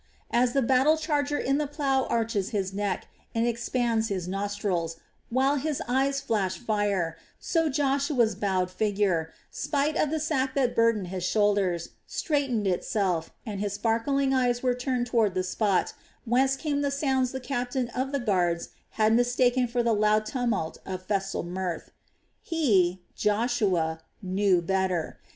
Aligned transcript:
As 0.31 0.53
the 0.53 0.63
battle 0.63 0.97
charger 0.97 1.37
in 1.37 1.59
the 1.59 1.67
plough 1.67 2.05
arches 2.09 2.49
his 2.49 2.73
neck, 2.73 3.05
and 3.35 3.45
expands 3.45 4.07
his 4.07 4.27
nostrils, 4.27 4.97
while 5.29 5.57
his 5.57 5.79
eyes 5.87 6.19
flash 6.19 6.57
fire, 6.57 7.19
so 7.39 7.69
Joshua's 7.69 8.33
bowed 8.33 8.71
figure, 8.71 9.31
spite 9.51 9.95
of 9.95 10.09
the 10.09 10.19
sack 10.19 10.55
that 10.55 10.75
burdened 10.75 11.09
his 11.09 11.23
shoulders, 11.23 11.89
straightened 12.07 12.65
itself, 12.65 13.29
and 13.45 13.59
his 13.59 13.73
sparkling 13.73 14.33
eyes 14.33 14.63
were 14.63 14.73
turned 14.73 15.05
toward 15.05 15.35
the 15.35 15.43
spot 15.43 15.93
whence 16.25 16.55
came 16.55 16.81
the 16.81 16.89
sounds 16.89 17.31
the 17.31 17.39
captain 17.39 17.87
of 17.89 18.11
the 18.11 18.19
guards 18.19 18.69
had 18.97 19.13
mistaken 19.13 19.67
for 19.67 19.83
the 19.83 19.93
loud 19.93 20.25
tumult 20.25 20.79
of 20.83 21.03
festal 21.05 21.43
mirth. 21.43 21.91
He, 22.41 23.03
Joshua, 23.15 24.01
knew 24.19 24.63
better. 24.63 25.19